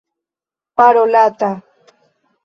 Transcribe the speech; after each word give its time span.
parolata 0.77 1.51